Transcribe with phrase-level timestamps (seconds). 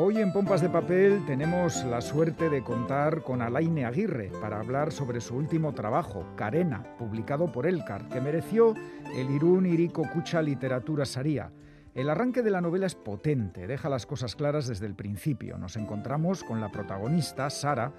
[0.00, 4.92] Hoy en Pompas de Papel tenemos la suerte de contar con Alaine Aguirre para hablar
[4.92, 8.74] sobre su último trabajo, Carena, publicado por Elcar, que mereció
[9.16, 11.50] el Irún Irico Cucha Literatura Saría.
[11.96, 15.58] El arranque de la novela es potente, deja las cosas claras desde el principio.
[15.58, 17.92] Nos encontramos con la protagonista, Sara,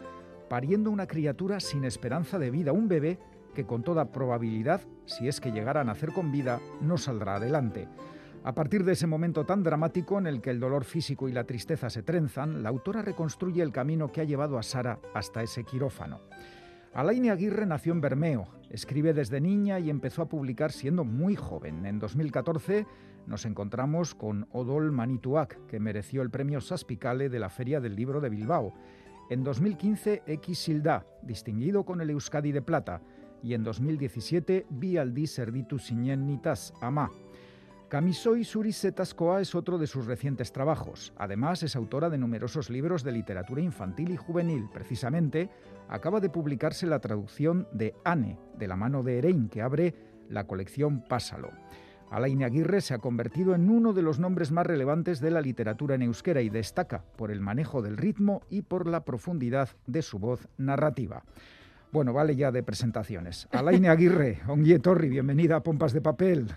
[0.47, 3.19] pariendo una criatura sin esperanza de vida, un bebé
[3.53, 7.89] que con toda probabilidad, si es que llegara a nacer con vida, no saldrá adelante.
[8.43, 11.43] A partir de ese momento tan dramático en el que el dolor físico y la
[11.43, 15.65] tristeza se trenzan, la autora reconstruye el camino que ha llevado a Sara hasta ese
[15.65, 16.21] quirófano.
[16.93, 21.85] Alaine Aguirre nació en Bermeo, escribe desde niña y empezó a publicar siendo muy joven.
[21.85, 22.87] En 2014
[23.27, 28.21] nos encontramos con Odol Manituac, que mereció el premio Saspicale de la Feria del Libro
[28.21, 28.73] de Bilbao.
[29.29, 33.01] En 2015 X Silda, distinguido con el Euskadi de Plata.
[33.43, 37.11] Y en 2017 Bialdi Serditu Sinen Nitas, Ama.
[37.89, 41.11] Camisoi Suri Setascoa es otro de sus recientes trabajos.
[41.17, 44.69] Además, es autora de numerosos libros de literatura infantil y juvenil.
[44.71, 45.49] Precisamente,
[45.87, 49.95] acaba de publicarse la traducción de Anne, de la mano de Erein, que abre
[50.29, 51.49] la colección Pásalo.
[52.11, 55.95] Alain Aguirre se ha convertido en uno de los nombres más relevantes de la literatura
[55.95, 60.19] en euskera y destaca por el manejo del ritmo y por la profundidad de su
[60.19, 61.23] voz narrativa.
[61.91, 63.47] Bueno, vale ya de presentaciones.
[63.51, 66.49] Alain Aguirre, Onguietorri, bienvenida a Pompas de Papel.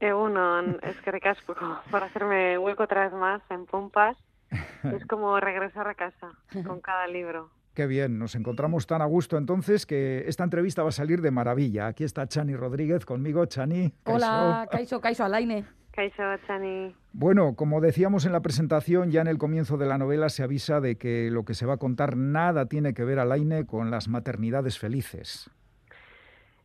[0.00, 1.54] Egunon, es que ricasco
[1.90, 4.16] por hacerme hueco otra vez más en Pompas.
[4.84, 6.30] Es como regresar a casa
[6.64, 7.50] con cada libro.
[7.74, 11.30] Qué bien, nos encontramos tan a gusto entonces que esta entrevista va a salir de
[11.30, 11.86] maravilla.
[11.86, 13.44] Aquí está Chani Rodríguez conmigo.
[13.46, 13.92] Chani.
[14.04, 15.64] Hola, Kaiso, Kaiso Alaine.
[15.92, 16.94] Kaiso, Chani.
[17.12, 20.80] Bueno, como decíamos en la presentación, ya en el comienzo de la novela se avisa
[20.80, 24.08] de que lo que se va a contar nada tiene que ver, Alaine, con las
[24.08, 25.50] maternidades felices.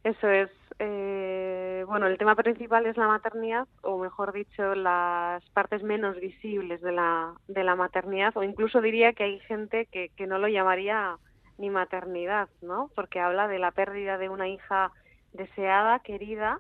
[0.04, 0.50] Eso es.
[0.80, 6.82] Eh, bueno, el tema principal es la maternidad, o mejor dicho, las partes menos visibles
[6.82, 10.47] de la, de la maternidad, o incluso diría que hay gente que, que no lo
[10.47, 11.18] llamaría
[11.58, 12.90] ni maternidad, ¿no?
[12.96, 14.91] Porque habla de la pérdida de una hija
[15.31, 16.59] deseada, querida,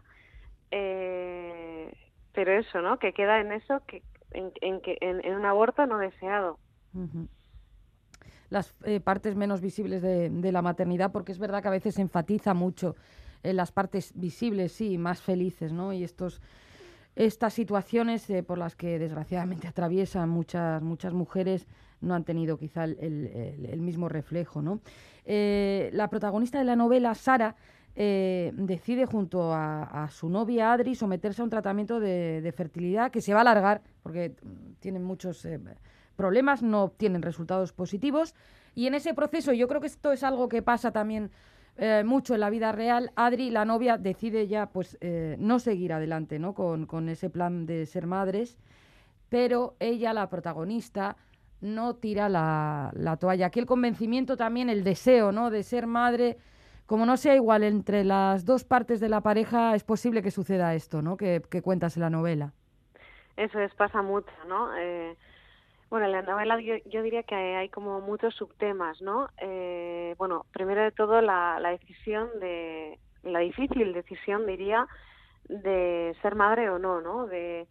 [0.71, 1.91] eh,
[2.33, 2.99] pero eso, ¿no?
[2.99, 4.81] Que queda en eso, que en, en,
[5.25, 6.59] en, un aborto no deseado.
[8.49, 11.95] Las eh, partes menos visibles de, de, la maternidad, porque es verdad que a veces
[11.95, 12.95] se enfatiza mucho
[13.43, 15.93] en las partes visibles, sí, más felices, ¿no?
[15.93, 16.41] Y estos
[17.15, 21.67] estas situaciones eh, por las que desgraciadamente atraviesan muchas muchas mujeres
[22.01, 24.81] no han tenido quizá el, mismo reflejo, ¿no?
[25.23, 27.55] Eh, la protagonista de la novela, Sara,
[27.95, 33.33] eh, decide junto a, su novia Adri someterse a un tratamiento de, fertilidad que se
[33.33, 34.35] va a alargar porque
[34.81, 35.47] tienen muchos
[36.17, 38.35] problemas, no obtienen resultados positivos
[38.75, 41.31] y en ese proceso yo creo que esto es algo que pasa también
[41.77, 45.93] eh, mucho en la vida real, Adri, la novia, decide ya pues eh, no seguir
[45.93, 46.53] adelante ¿no?
[46.53, 48.57] Con, con, ese plan de ser madres,
[49.29, 51.17] pero ella, la protagonista,
[51.61, 53.47] no tira la, la, toalla.
[53.47, 55.49] Aquí el convencimiento también, el deseo ¿no?
[55.49, 56.37] de ser madre,
[56.85, 60.75] como no sea igual entre las dos partes de la pareja, es posible que suceda
[60.75, 61.17] esto ¿no?
[61.17, 62.53] que, que cuentas en la novela.
[63.35, 64.75] Eso es, pasa mucho, ¿no?
[64.77, 65.17] Eh,
[65.89, 69.29] bueno, en la novela yo, diría que hay como muchos subtemas, ¿no?
[69.37, 74.87] Eh, bueno, primero de todo la, decisión de, la difícil decisión, diría,
[75.45, 77.27] de ser madre o no, ¿no?
[77.27, 77.67] De,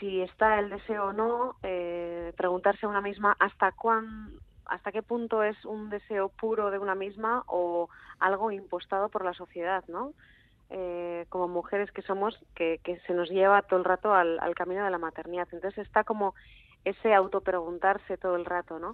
[0.00, 4.32] si está el deseo o no, eh, preguntarse a una misma hasta cuán,
[4.66, 9.34] hasta qué punto es un deseo puro de una misma o algo impostado por la
[9.34, 10.14] sociedad, ¿no?
[10.70, 14.54] Eh, como mujeres que somos, que, que, se nos lleva todo el rato al, al
[14.54, 15.48] camino de la maternidad.
[15.52, 16.34] Entonces está como
[16.88, 18.92] ese autopreguntarse todo el rato, ¿no?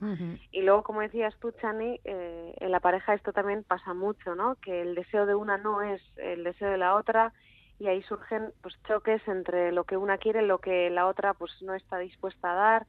[0.51, 4.57] Y luego, como decías tú, Chani, eh, en la pareja esto también pasa mucho, ¿no?
[4.57, 7.33] Que el deseo de una no es el deseo de la otra
[7.79, 11.35] y ahí surgen pues choques entre lo que una quiere y lo que la otra
[11.35, 12.87] pues no está dispuesta a dar.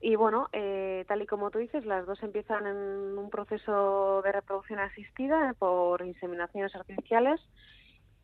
[0.00, 4.32] Y bueno, eh, tal y como tú dices, las dos empiezan en un proceso de
[4.32, 7.40] reproducción asistida por inseminaciones artificiales,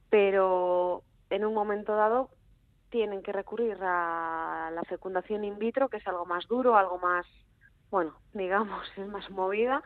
[0.08, 2.30] pero en un momento dado
[2.94, 7.26] tienen que recurrir a la fecundación in vitro, que es algo más duro, algo más,
[7.90, 9.82] bueno, digamos, es más movida,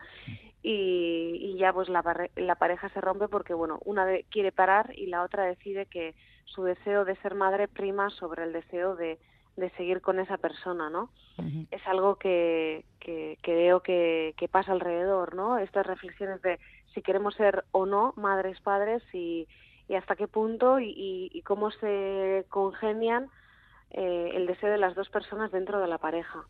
[0.61, 2.03] y, ya pues la,
[2.35, 6.13] la, pareja se rompe porque, bueno, una quiere parar y la otra decide que
[6.45, 9.17] su deseo de ser madre prima sobre el deseo de,
[9.55, 11.09] de seguir con esa persona, ¿no?
[11.71, 15.57] Es algo que, que, que veo que, que, pasa alrededor, ¿no?
[15.57, 16.59] Estas reflexiones de
[16.93, 19.47] si queremos ser o no madres, padres y,
[19.89, 23.27] y hasta qué punto y, cómo se congenian
[23.89, 26.45] eh, el deseo de las dos personas dentro de la pareja.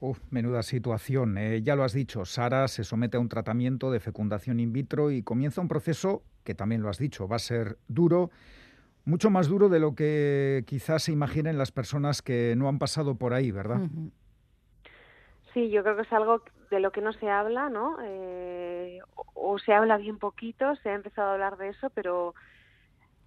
[0.00, 1.36] Uf, menuda situación.
[1.36, 5.10] Eh, ya lo has dicho, Sara se somete a un tratamiento de fecundación in vitro
[5.10, 8.30] y comienza un proceso que también lo has dicho, va a ser duro,
[9.04, 13.16] mucho más duro de lo que quizás se imaginen las personas que no han pasado
[13.16, 13.80] por ahí, ¿verdad?
[15.52, 17.98] Sí, yo creo que es algo de lo que no se habla, ¿no?
[18.02, 19.00] Eh,
[19.34, 22.34] o, se habla bien poquito, se ha empezado a hablar de eso, pero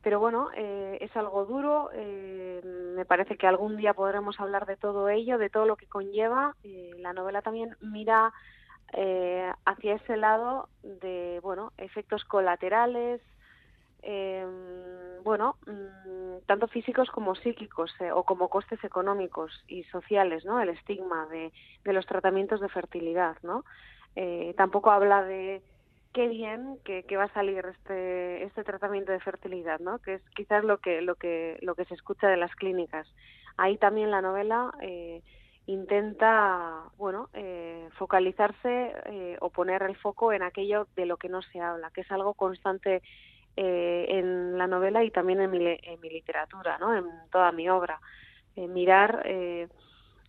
[0.03, 1.89] pero bueno, eh, es algo duro.
[1.93, 2.61] Eh,
[2.95, 6.55] me parece que algún día podremos hablar de todo ello, de todo lo que conlleva.
[6.99, 8.31] la novela también mira
[9.65, 13.21] hacia ese lado de, bueno, efectos colaterales,
[15.23, 20.61] bueno, mm, tanto físicos como psíquicos o como costes económicos y sociales, ¿no?
[20.61, 21.51] El estigma de,
[21.83, 23.63] de los tratamientos de fertilidad, ¿no?
[24.55, 25.63] tampoco habla de
[26.13, 29.99] qué bien que, va a salir este, este tratamiento de fertilidad, ¿no?
[29.99, 33.07] Que es quizás lo que, lo que, lo que se escucha de las clínicas.
[33.57, 35.21] Ahí también la novela eh,
[35.65, 41.41] intenta, bueno, eh, focalizarse eh, o poner el foco en aquello de lo que no
[41.41, 43.01] se habla, que es algo constante
[43.55, 46.95] en la novela y también en mi, en mi literatura, ¿no?
[46.95, 47.99] En toda mi obra.
[48.55, 49.23] mirar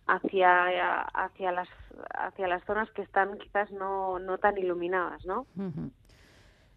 [0.07, 1.69] hacia, hacia, las,
[2.13, 5.47] hacia las zonas que están quizás no, no tan iluminadas, ¿no?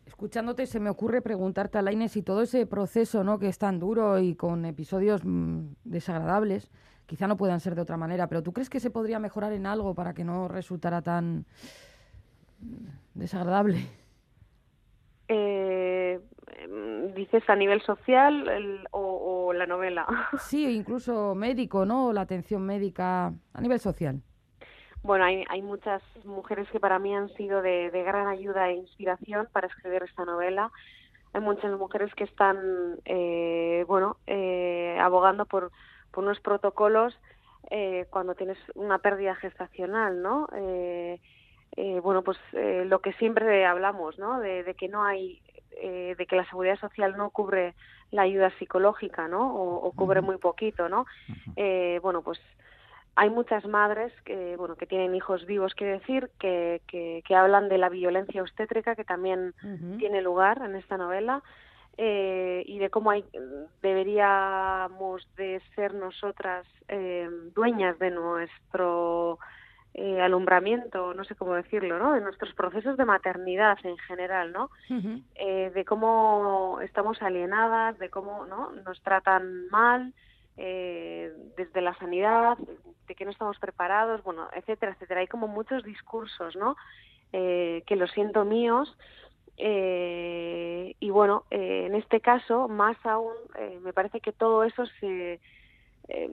[0.06, 3.38] Escuchándote se me ocurre preguntarte, Alaine, si todo ese proceso ¿no?
[3.38, 6.70] que es tan duro y con episodios mm, desagradables,
[7.04, 9.66] quizá no puedan ser de otra manera, pero ¿tú crees que se podría mejorar en
[9.66, 11.44] algo para que no resultara tan
[12.60, 13.86] mm, desagradable?
[15.28, 16.20] Eh,
[17.14, 20.06] dices a nivel social o, la novela.
[20.38, 22.12] Sí, incluso médico, ¿no?
[22.12, 24.20] La atención médica a nivel social.
[25.02, 29.48] Bueno, hay, hay muchas mujeres que para mí han sido de, gran ayuda e inspiración
[29.52, 30.70] para escribir esta novela.
[31.32, 32.58] Hay muchas mujeres que están,
[33.04, 35.70] eh, bueno, eh, abogando por,
[36.10, 37.14] por unos protocolos
[37.70, 40.48] eh, cuando tienes una pérdida gestacional, ¿no?
[40.54, 41.20] Eh,
[41.76, 44.40] eh, bueno, pues eh, lo que siempre hablamos, ¿no?
[44.40, 45.40] De, que no hay,
[45.80, 47.74] eh, de que la seguridad social no cubre
[48.10, 49.54] la ayuda psicológica, ¿no?
[49.54, 51.06] O, cubre muy poquito, ¿no?
[52.02, 52.40] bueno, pues
[53.16, 57.76] hay muchas madres que, bueno, que tienen hijos vivos, quiero decir, que, que, hablan de
[57.76, 59.54] la violencia obstétrica que también
[59.98, 61.42] tiene lugar en esta novela.
[61.98, 63.24] y de cómo hay,
[63.82, 66.66] deberíamos de ser nosotras
[67.54, 69.38] dueñas de nuestro
[70.00, 72.12] eh, alumbramiento, no sé cómo decirlo, ¿no?
[72.12, 74.70] De nuestros procesos de maternidad en general, ¿no?
[75.34, 78.70] eh, de cómo estamos alienadas, de cómo ¿no?
[78.84, 80.14] nos tratan mal,
[80.56, 82.56] eh, desde la sanidad,
[83.08, 85.20] de que no estamos preparados, bueno, etcétera, etcétera.
[85.20, 86.76] Hay como muchos discursos, ¿no?
[87.32, 88.96] Eh, que lo siento míos.
[89.56, 93.34] Eh, y bueno, eh, en este caso, más aún,
[93.82, 95.40] me parece que todo eso se
[96.08, 96.30] eh,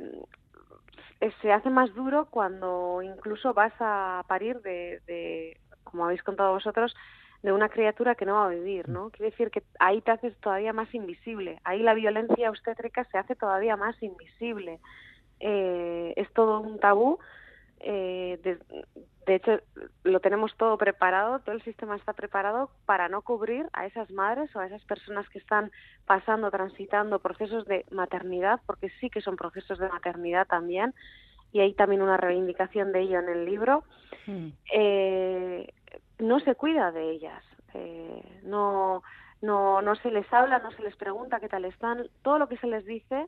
[1.42, 6.96] se hace más duro cuando incluso vas a parir de, como habéis contado vosotros,
[7.42, 9.12] de una criatura que no va a vivir, ¿no?
[9.12, 13.36] Quiere decir que ahí te haces todavía más invisible, ahí la violencia obstétrica se hace
[13.36, 14.80] todavía más invisible.
[15.40, 17.20] Eh, es todo un tabú
[17.80, 18.40] eh,
[19.26, 19.60] de, hecho,
[20.04, 24.56] lo tenemos todo preparado, todo el sistema está preparado para no cubrir a esas madres
[24.56, 25.72] o a esas personas que están
[26.06, 30.94] pasando, transitando procesos de maternidad, porque sí que son procesos de maternidad también,
[31.52, 33.84] y hay también una reivindicación de ello en el libro.
[34.26, 34.50] Hmm.
[34.74, 35.74] Eh,
[36.20, 37.44] no se cuida de ellas,
[37.74, 39.04] eh, no,
[39.42, 42.58] no, no se les habla, no se les pregunta qué tal están, todo lo que
[42.58, 43.28] se les dice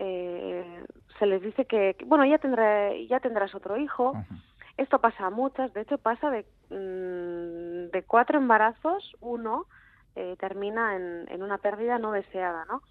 [0.00, 0.84] eh,
[1.18, 2.38] se les dice que, bueno, ya,
[3.08, 4.12] ya tendrás otro hijo.
[4.76, 9.66] Esto pasa a muchas, de hecho pasa de, mm, de cuatro embarazos, uno
[10.14, 12.82] eh, termina en, en, una pérdida no deseada, ¿no?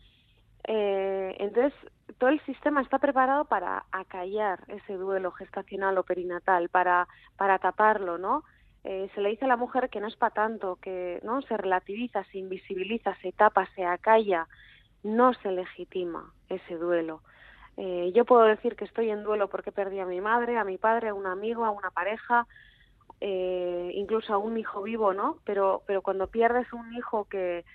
[0.65, 1.73] Eh, entonces,
[2.17, 8.17] todo el sistema está preparado para acallar ese duelo gestacional o perinatal, para, para taparlo,
[8.17, 8.43] ¿no?
[8.83, 11.55] Eh, se le dice a la mujer que no es para tanto, que no se
[11.55, 14.45] relativiza, se invisibiliza, se tapa, se acalla,
[15.07, 17.21] no se legitima ese duelo.
[17.77, 20.77] Eh, yo puedo decir que estoy en duelo porque perdí a mi madre, a mi
[20.77, 22.47] padre, a un amigo, a una pareja,
[23.21, 25.37] eh, incluso a un hijo vivo, ¿no?
[25.45, 27.65] Pero, pero cuando pierdes un hijo que,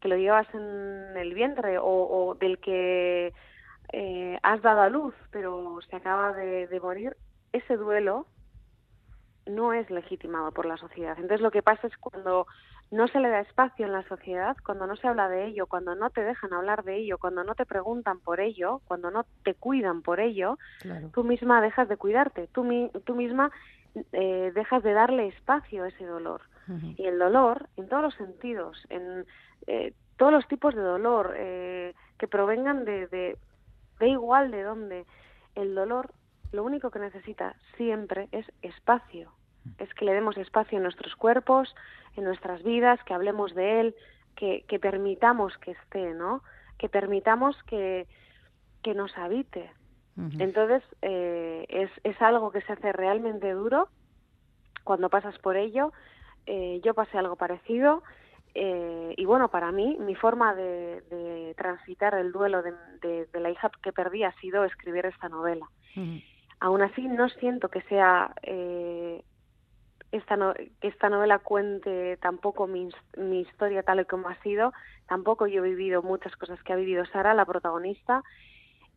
[0.00, 3.32] que lo llevas en el vientre o, del que
[3.92, 7.16] eh, has dado a luz, pero se acaba de morir,
[7.52, 8.26] ese duelo
[9.46, 11.14] no es legitimado por la sociedad.
[11.16, 12.46] Entonces lo que pasa es cuando
[12.90, 15.94] no se le da espacio en la sociedad, cuando no se habla de ello, cuando
[15.94, 19.54] no te dejan hablar de ello, cuando no te preguntan por ello, cuando no te
[19.54, 20.58] cuidan por ello,
[21.12, 23.50] tú misma dejas de cuidarte, tú, tú misma
[24.12, 26.42] eh, dejas de darle espacio a ese dolor.
[26.96, 29.24] Y el dolor, en todos los sentidos, en
[29.68, 33.38] eh, todos los tipos de dolor eh, que provengan de, de,
[34.00, 35.06] de igual de dónde,
[35.54, 36.10] el dolor
[36.56, 39.30] lo único que necesita siempre es espacio,
[39.78, 41.74] es que le demos espacio en nuestros cuerpos,
[42.16, 43.94] en nuestras vidas, que hablemos de él,
[44.34, 46.42] que, que permitamos que esté, ¿no?
[46.78, 48.06] Que permitamos que,
[48.82, 49.70] que nos habite.
[50.38, 53.90] Entonces, eh, es, es algo que se hace realmente duro
[54.82, 55.92] cuando pasas por ello.
[56.46, 58.02] Eh, yo pasé algo parecido
[58.58, 63.92] eh, y bueno, para mí, mi forma de, transitar el duelo de, la hija que
[63.92, 65.68] perdí ha sido escribir esta novela.
[66.60, 69.22] Aún así, no siento que sea eh,
[70.12, 70.36] esta
[70.80, 74.72] que esta novela cuente tampoco mi, mi, historia tal y como ha sido.
[75.06, 78.22] Tampoco yo he vivido muchas cosas que ha vivido Sara, la protagonista.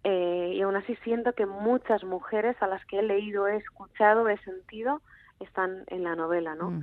[0.04, 4.30] Eh, y aún así siento que muchas mujeres a las que he leído, he escuchado,
[4.30, 5.02] he sentido,
[5.42, 6.82] están en la novela, ¿no?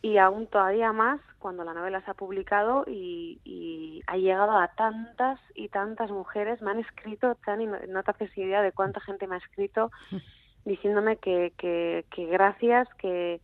[0.00, 5.38] Y aún todavía más cuando la novela se ha publicado y, ha llegado a tantas
[5.54, 6.62] y tantas mujeres.
[6.62, 9.90] Me han escrito, Chani, no te haces idea de cuánta gente me ha escrito
[10.64, 13.40] diciéndome que, que, gracias, que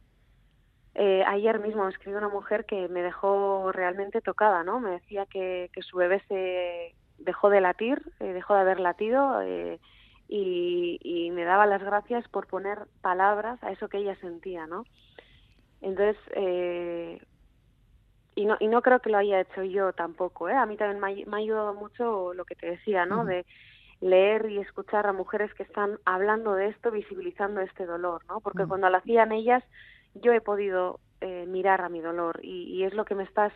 [0.95, 4.81] eh, ayer mismo me escribió una mujer que me dejó realmente tocada, ¿no?
[4.81, 9.43] Me decía que, que su bebé se dejó de latir, eh, dejó de haber latido
[9.43, 9.81] eh,
[10.29, 14.85] y, y me daba las gracias por poner palabras a eso que ella sentía, ¿no?
[15.85, 17.21] Entonces, eh,
[18.35, 20.49] y, no, y no creo que lo haya hecho yo tampoco.
[20.49, 20.55] ¿eh?
[20.55, 23.27] A mí también me ha, ayudado mucho lo que te decía, ¿no?
[23.27, 23.45] De
[24.01, 28.41] leer y escuchar a mujeres que están hablando de esto, visibilizando este dolor, ¿no?
[28.41, 29.63] Porque cuando lo hacían ellas,
[30.15, 33.53] yo he podido eh, mirar a mi dolor y, es lo que me está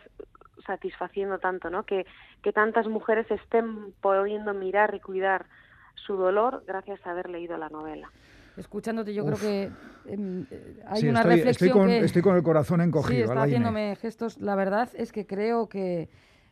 [0.67, 1.83] satisfaciendo tanto, ¿no?
[1.83, 2.05] Que,
[2.43, 5.47] que tantas mujeres estén pudiendo mirar y cuidar
[5.95, 8.11] su dolor gracias a haber leído la novela
[8.59, 9.71] escuchándote, yo creo que
[10.05, 11.99] em, eh, hay una reflexión estoy con, que...
[11.99, 13.17] Estoy con el corazón encogido.
[13.17, 14.37] Sí, está haciéndome gestos.
[14.39, 16.09] La verdad es que creo que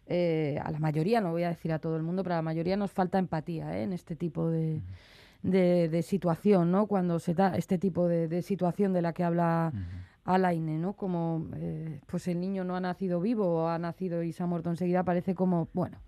[0.07, 2.43] eh, a la mayoría, no voy a decir a todo el mundo, pero a la
[2.43, 3.83] mayoría nos falta empatía ¿eh?
[3.83, 4.81] en este tipo de,
[5.43, 6.87] de, situación, ¿no?
[6.87, 9.71] Cuando se da este tipo de, situación de la que habla...
[10.23, 10.91] Alaine, ¿no?
[10.91, 11.47] Como
[12.05, 15.01] pues el niño no ha nacido vivo o ha nacido y se ha muerto enseguida,
[15.05, 15.99] parece como, bueno,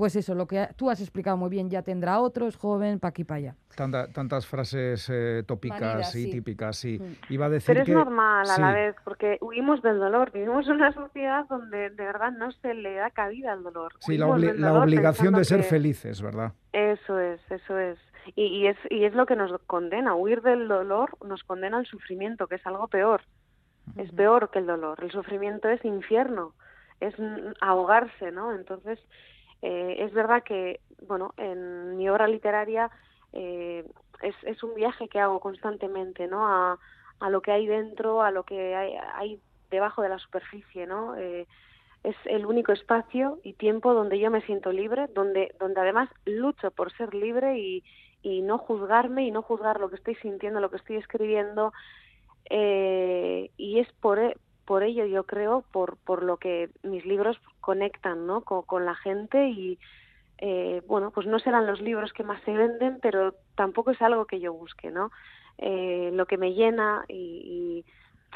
[0.00, 3.08] pues eso, lo que tú has explicado muy bien, ya tendrá otro, es joven, pa'
[3.08, 3.54] aquí, pa' allá.
[3.76, 6.98] tantas frases eh, tópicas y típicas, sí.
[6.98, 7.34] Mm.
[7.34, 10.76] Iba a decir Pero es normal a la vez, porque huimos del dolor, vivimos en
[10.76, 13.92] una sociedad donde de verdad no se le da cabida al dolor.
[13.98, 16.54] Sí, la, obligación de ser felices, ¿verdad?
[16.72, 17.98] Eso es, eso es.
[18.34, 18.78] Y, y, es.
[18.88, 22.66] y es lo que nos condena, huir del dolor nos condena al sufrimiento, que es
[22.66, 23.20] algo peor.
[23.98, 25.04] Es peor que el dolor.
[25.04, 26.54] El sufrimiento es infierno,
[27.00, 27.14] es
[27.60, 28.54] ahogarse, ¿no?
[28.54, 28.98] Entonces,
[29.62, 32.90] eh, es verdad que, bueno, en mi obra literaria
[33.32, 33.84] eh,
[34.22, 36.46] es, es, un viaje que hago constantemente, ¿no?
[36.46, 36.78] A,
[37.28, 39.40] lo que hay dentro, a lo que hay, hay
[39.70, 41.16] debajo de la superficie, ¿no?
[41.16, 41.46] Eh,
[42.02, 46.70] es el único espacio y tiempo donde yo me siento libre, donde, donde además lucho
[46.70, 47.84] por ser libre y,
[48.22, 51.72] y no juzgarme y no juzgar lo que estoy sintiendo, lo que estoy escribiendo.
[52.48, 54.36] Eh, y es por, e,
[54.70, 58.42] por ello yo creo, por, por lo que mis libros conectan ¿no?
[58.42, 59.80] con, la gente y
[60.38, 64.26] eh, bueno, pues no serán los libros que más se venden, pero tampoco es algo
[64.26, 65.10] que yo busque, ¿no?
[65.58, 67.84] Eh, lo que me llena y,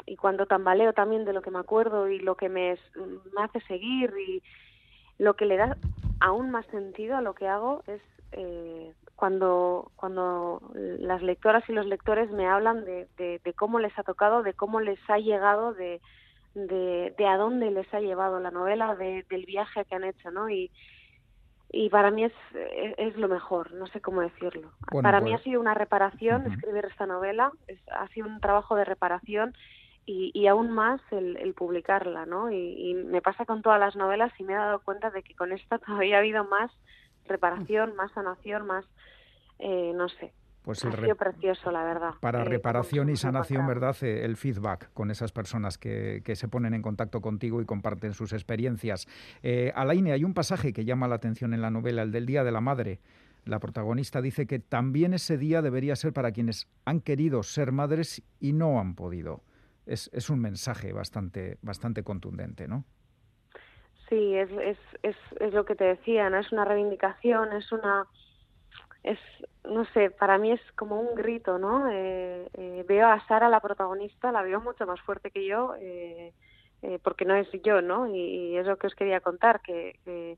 [0.05, 2.77] y, cuando tambaleo también de lo que me acuerdo y lo que me,
[3.33, 4.43] me hace seguir y
[5.17, 5.77] lo que le da
[6.19, 8.01] aún más sentido a lo que hago es
[8.33, 14.03] eh, cuando, cuando las lectoras y los lectores me hablan de, de, cómo les ha
[14.03, 16.01] tocado, de cómo les ha llegado, de,
[16.55, 20.31] de, de a dónde les ha llevado la novela, de, del viaje que han hecho,
[20.31, 20.49] ¿no?
[20.49, 20.71] Y,
[21.69, 22.33] y para mí es,
[22.97, 24.71] es, lo mejor, no sé cómo decirlo.
[25.01, 27.51] para mí ha pues sido una reparación escribir esta novela,
[27.91, 29.53] ha sido un trabajo de reparación
[30.05, 32.49] y, y aún más el, el publicarla, ¿no?
[32.49, 35.35] Y, y, me pasa con todas las novelas y me he dado cuenta de que
[35.35, 36.71] con esta todavía ha habido más
[37.25, 38.85] reparación, más sanación, más,
[39.59, 40.31] eh, no sé,
[40.65, 42.15] pues ha sido precioso, la verdad.
[42.19, 43.95] Para eh, reparación y sanación, ¿verdad?
[44.01, 48.13] Eh, el feedback con esas personas que, que, se ponen en contacto contigo y comparten
[48.13, 49.07] sus experiencias.
[49.43, 52.43] Eh, Alaine, hay un pasaje que llama la atención en la novela, el del Día
[52.43, 52.99] de la Madre.
[53.45, 58.23] La protagonista dice que también ese día debería ser para quienes han querido ser madres
[58.39, 59.43] y no han podido.
[59.85, 62.85] Es, es un mensaje bastante, bastante contundente, ¿no?
[64.09, 66.39] Sí, es, es, es, es lo que te decía, ¿no?
[66.39, 68.07] Es una reivindicación, es una
[69.05, 69.19] es,
[69.63, 71.87] no sé, para mí es como un grito, ¿no?
[71.91, 76.33] Eh, eh, veo a Sara, la protagonista, la veo mucho más fuerte que yo, eh,
[77.03, 78.07] porque no es yo, ¿no?
[78.07, 80.37] Y, es lo que os quería contar, que,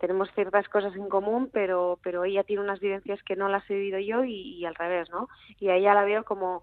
[0.00, 3.74] tenemos ciertas cosas en común, pero, pero ella tiene unas vivencias que no las he
[3.74, 5.28] vivido yo y, y al revés, ¿no?
[5.58, 6.62] Y a ella la veo como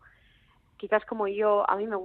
[0.77, 1.97] quizás como yo, a mí me,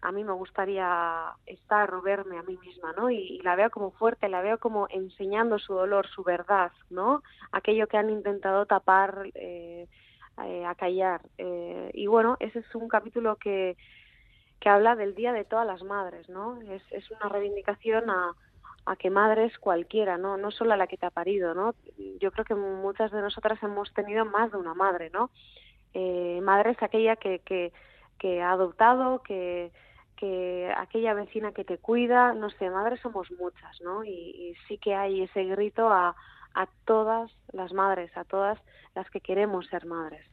[0.00, 3.10] a, mí me gustaría estar o verme a mí misma, ¿no?
[3.10, 7.22] Y, la veo como fuerte, la veo como enseñando su dolor, su verdad, ¿no?
[7.52, 9.86] Aquello que han intentado tapar, eh,
[10.44, 11.22] eh, acallar.
[11.38, 13.76] Eh, y bueno, ese es un capítulo que,
[14.60, 16.60] que habla del Día de todas las madres, ¿no?
[16.62, 18.34] Es, es una reivindicación a,
[18.86, 20.36] a que madre es cualquiera, ¿no?
[20.36, 21.74] No solo la que te ha parido, ¿no?
[22.20, 25.30] Yo creo que muchas de nosotras hemos tenido más de una madre, ¿no?
[25.92, 27.72] Eh, madre es aquella que, que,
[28.18, 29.72] que ha adoptado, que,
[30.16, 34.04] que aquella vecina que te cuida, no sé, madres somos muchas, ¿no?
[34.04, 36.16] Y, sí que hay ese grito a,
[36.54, 38.58] a todas las madres, a todas
[38.94, 40.24] las que queremos ser madres.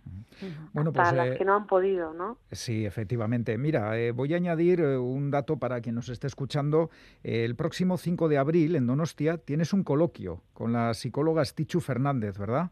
[0.73, 2.37] Bueno, pues, las eh, que no han podido, ¿no?
[2.51, 3.57] Sí, efectivamente.
[3.57, 6.89] Mira, eh, voy a añadir eh, un dato para quien nos esté escuchando.
[7.23, 12.37] el próximo 5 de abril en Donostia tienes un coloquio con la psicóloga Stichu Fernández,
[12.37, 12.71] ¿verdad?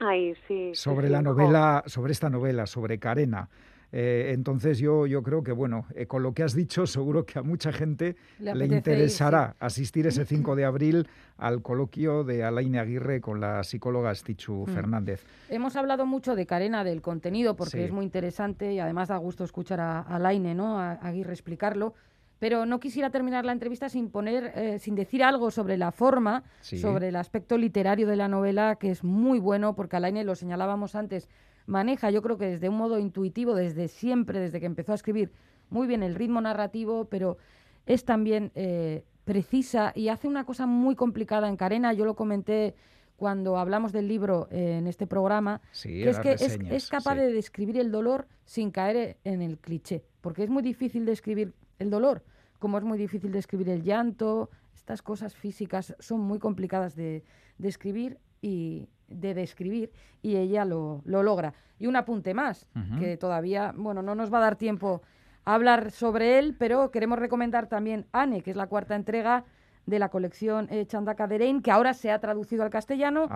[0.00, 0.70] Ay, sí.
[0.74, 3.48] Sobre la novela, sobre esta novela, sobre Carena.
[3.92, 7.38] Eh, entonces yo, yo creo que, bueno, eh, con lo que has dicho, seguro que
[7.38, 13.20] a mucha gente le, interesará asistir ese 5 de abril al coloquio de Alaine Aguirre
[13.20, 14.74] con la psicóloga Stichu mm.
[14.74, 15.24] Fernández.
[15.48, 19.44] Hemos hablado mucho de Carena, del contenido, porque es muy interesante y además da gusto
[19.44, 20.78] escuchar a, Alaine, ¿no?
[20.78, 21.94] A Aguirre explicarlo
[22.40, 26.42] pero no quisiera terminar la entrevista sin poner, eh, sin decir algo sobre la forma,
[26.62, 30.94] sobre el aspecto literario de la novela, que es muy bueno, porque Alaine lo señalábamos
[30.94, 31.28] antes,
[31.66, 35.30] maneja, yo creo que desde un modo intuitivo, desde siempre, desde que empezó a escribir,
[35.68, 37.36] muy bien el ritmo narrativo, pero
[37.84, 41.92] es también eh, precisa y hace una cosa muy complicada en Carena.
[41.92, 42.74] Yo lo comenté
[43.16, 47.78] cuando hablamos del libro eh, en este programa, que es que es, capaz de describir
[47.78, 52.22] el dolor sin caer en el cliché, porque es muy difícil describir el dolor,
[52.58, 57.24] como es muy difícil describir el llanto, estas cosas físicas son muy complicadas de
[57.58, 59.90] describir y, de describir
[60.22, 61.54] y ella lo, lo logra.
[61.78, 62.68] Y un apunte más,
[62.98, 65.02] que todavía, bueno, no nos va a dar tiempo
[65.44, 69.44] a hablar sobre él, pero queremos recomendar también Anne, que es la cuarta entrega
[69.86, 73.28] de la colección eh, Chandaka Derein, que ahora se ha traducido al castellano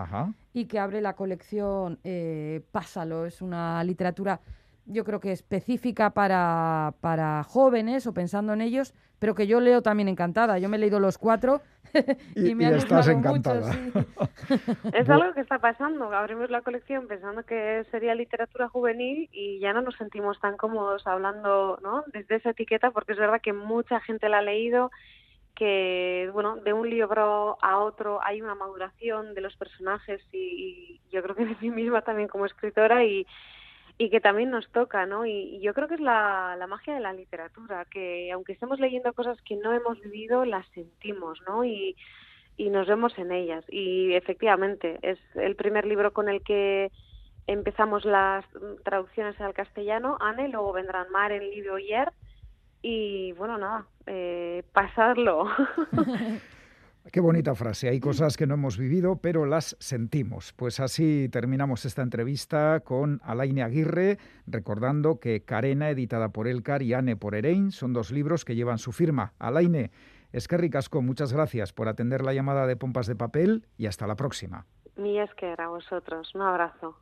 [0.53, 3.25] y que abre la colección eh, Pásalo.
[3.25, 4.41] Es una literatura
[4.87, 9.83] yo creo que específica para, para jóvenes o pensando en ellos, pero que yo leo
[9.83, 10.59] también encantada.
[10.59, 11.63] Yo me he leído los cuatro
[12.35, 13.73] y, me y estás encantada.
[14.93, 16.13] es algo que está pasando.
[16.13, 21.07] Abrimos la colección pensando que sería literatura juvenil y ya no nos sentimos tan cómodos
[21.07, 22.05] hablando ¿no?
[22.13, 24.91] desde esa etiqueta porque es verdad que mucha gente la ha leído
[25.55, 31.01] que bueno de un libro a otro hay una maduración de los personajes y, y
[31.13, 33.25] yo creo que de mí misma también como escritora y,
[33.97, 35.27] y que también nos toca, ¿no?
[35.27, 39.13] Y, yo creo que es la, la, magia de la literatura, que aunque estemos leyendo
[39.13, 41.65] cosas que no hemos vivido, las sentimos, ¿no?
[41.65, 41.97] Y,
[42.57, 43.65] y nos vemos en ellas.
[43.69, 46.91] Y efectivamente, es el primer libro con el que
[47.47, 48.45] empezamos las
[48.85, 52.11] traducciones al castellano, Anne, luego vendrán Mar, en Libro Yer,
[52.83, 55.49] y bueno, nada, eh, pasarlo.
[57.13, 57.89] Qué bonita frase.
[57.89, 60.55] Hay cosas que no hemos vivido, pero las sentimos.
[60.55, 66.95] Pues así terminamos esta entrevista con Alaine Aguirre, recordando que Carena, editada por Elcar, y
[66.95, 69.35] Anne por Erein, son dos libros que llevan su firma.
[69.39, 69.91] Alaine,
[70.33, 74.07] es que ricasco, muchas gracias por atender la llamada de Pompas de Papel y hasta
[74.07, 74.67] la próxima.
[74.97, 76.35] Mi es que a vosotros.
[76.35, 76.97] Un abrazo.